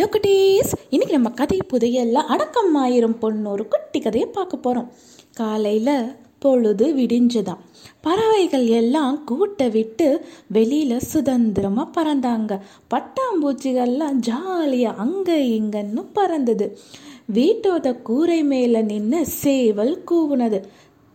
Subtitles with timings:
[0.00, 3.50] Hello குட்டீஸ் இன்னைக்கு நம்ம கதை புதையல்ல அடக்கம் ஆயிரம் பொண்ணு.
[3.50, 4.92] ஒரு குட்டி கதையை பார்க்க போகிறோம்
[5.34, 7.60] காலையில் பொழுது விடிஞ்சுதான்.
[8.00, 12.58] பறவைகள் எல்லாம் கூட்டை விட்டு வெளியில் சுதந்திரமாக பறந்தாங்க.
[12.94, 16.78] பட்டாம்பூச்சிகள்லாம் ஜாலியாக அங்கே இங்கன்னு பறந்தது.
[17.34, 20.60] வீட்டோட கூரை மேலே நின்று சேவல் கூவுனது.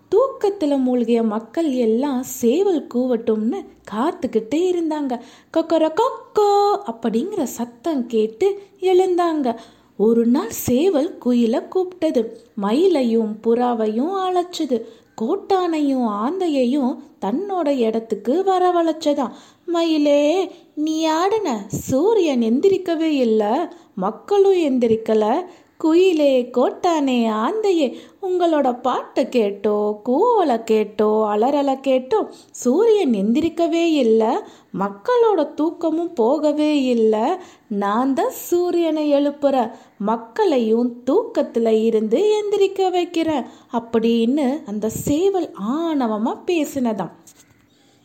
[0.07, 5.19] தூக்கத்தில் மூழ்கிய மக்கள் எல்லாம் சேவல் கூவட்டும்னு காத்துக்கிட்டே இருந்தாங்க.
[5.57, 9.55] கொக்கர கொக்கோ அப்படிங்கிற சத்தம் கேட்டு எழுந்தாங்க.
[9.97, 12.29] ஒரு நாள் சேவல் குயில கூப்பிட்டது.
[12.61, 14.81] மயிலையும் புறாவையும் அழைச்சது.
[15.21, 19.31] கோட்டானையும் ஆந்தையையும் தன்னோட இடத்துக்கு வரவழைச்சதாம்.
[19.65, 23.57] மயிலே நீ ஆடுன சூரியன் எந்திரிக்கவே இல்லை.
[23.95, 25.45] மக்களும் எந்திரிக்கலை.
[25.79, 27.87] குயிலே கோட்டானே ஆந்தையே
[28.21, 29.75] உங்களோட பாட்டை கேட்டோ
[30.05, 32.19] கூவலை கேட்டோ அலறலை கேட்டோ
[32.51, 34.31] சூரியன் எந்திரிக்கவே இல்லை
[34.79, 37.25] மக்களோட தூக்கமும் போகவே இல்லை
[37.67, 39.55] நான் தான் சூரியனை எழுப்புற
[39.97, 47.13] மக்களையும் தூக்கத்தில் இருந்து எந்திரிக்க வைக்கிறேன் அப்படின்னு அந்த சேவல் ஆணவமாக பேசினதாம்.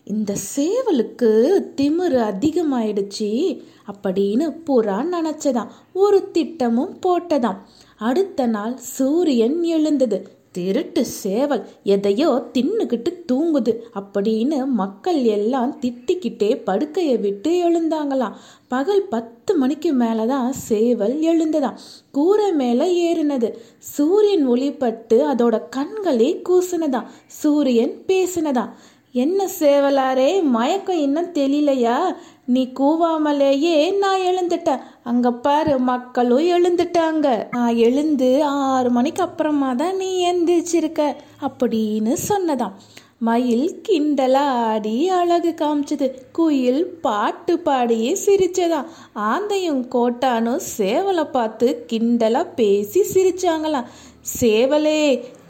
[0.05, 1.31] இந்த சேவலுக்கு
[1.77, 3.61] திமிரு அதிகமாயிடுச்சு
[3.93, 7.57] அப்படின்னு புறா நினச்சதாம் ஒரு திட்டமும் போட்டதாம்.
[7.97, 10.39] அடுத்த நாள் சூரியன் எழுந்தது.
[10.53, 18.33] திருட்டு சேவல் எதையோ தின்னுக்கிட்டு தூங்குது அப்படின்னு மக்கள் எல்லாம் திட்டிக்கிட்டே படுக்கையை விட்டு எழுந்தாங்களாம்.
[18.69, 21.77] பகல் பத்து மணிக்கு மேலே தான் சேவல் எழுந்ததாம்.
[22.11, 23.53] கூரை மேலே ஏறினது.
[23.79, 27.07] சூரியன் ஒளிப்பட்டு அதோட கண்களே கூசினதாம்.
[27.27, 28.71] சூரியன் பேசினதான்
[29.13, 34.83] என்ன சேவலாரே மயக்கம் இன்னும் தெரியலையா நீ கூவாமலேயே நான் எழுந்துட்டேன்.
[35.03, 37.49] அங்க பாரு மக்களும் எழுந்துட்டாங்க.
[37.51, 41.17] நான் எழுந்து ஆறு மணிக்கு அப்புறமா தான் நீ எந்திரிச்சிருக்க
[41.49, 42.73] அப்படின்னு சொன்னதாம்.
[43.19, 46.11] மயில் கிண்டலா ஆடி அழகு காமிச்சது.
[46.33, 48.87] குயில் பாட்டு பாடியே சிரிச்சதாம்.
[49.15, 53.91] ஆந்தையும் கோட்டானும் சேவலை பார்த்து கிண்டலா பேசி சிரிச்சாங்களாம்.
[54.25, 55.01] சேவலே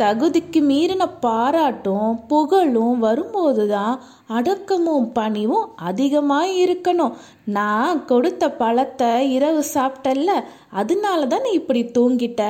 [0.01, 3.95] தகுதிக்கு மீறின பாராட்டும் புகழும் வரும்போது தான்
[4.29, 7.17] அடக்கமும் பணிவும் அதிகமாக இருக்கணும்.
[7.57, 10.31] நான் கொடுத்த பழத்தை இரவு சாப்பிட்டல்ல
[10.71, 12.43] அதனால தான் நீ இப்படி தூங்கிட்ட.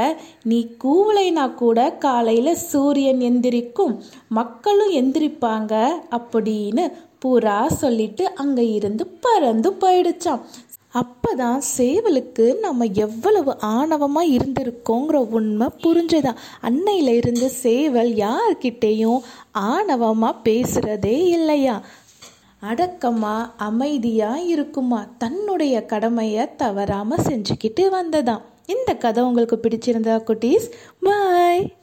[0.45, 3.95] நீ கூவலைனா கூட காலையில் சூரியன் எந்திரிக்கும்
[4.41, 5.75] மக்களும் எந்திரிப்பாங்க
[6.19, 6.85] அப்படின்னு
[7.25, 10.45] புறா சொல்லிட்டு அங்கே இருந்து பறந்து போயிடுச்சான்
[10.95, 16.37] அப்பதான் சேவலுக்கு நம்ம எவ்வளவு ஆணவமாக இருந்திருக்கோங்கிற உண்மை புரிஞ்சுதான்.
[16.63, 19.21] அன்னையில இருந்து சேவல் யார்கிட்டேயும்
[19.59, 21.83] ஆணவமாக பேசுகிறதே இல்லையா?
[22.61, 25.07] அடக்கமாக அமைதியாக இருக்குமா?
[25.19, 28.43] தன்னுடைய கடமையை தவறாமல் செஞ்சுக்கிட்டு வந்ததாம்.
[28.67, 30.69] இந்த கதை உங்களுக்கு பிடிச்சிருந்தா குட்டீஸ்
[31.01, 31.79] பாய்